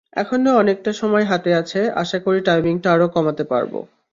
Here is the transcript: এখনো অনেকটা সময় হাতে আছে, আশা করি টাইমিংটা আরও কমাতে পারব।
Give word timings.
এখনো 0.13 0.49
অনেকটা 0.57 0.91
সময় 0.93 1.25
হাতে 1.25 1.51
আছে, 1.55 1.79
আশা 1.95 2.17
করি 2.19 2.39
টাইমিংটা 2.41 2.87
আরও 2.93 3.07
কমাতে 3.07 3.43
পারব। 3.43 3.73